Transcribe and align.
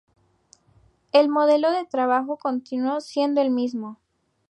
El 1.11 1.29
modelo 1.29 1.69
de 1.71 1.85
trabajo 1.85 2.35
continúo 2.37 3.01
siendo 3.01 3.39
el 3.39 3.51
mismo. 3.51 3.99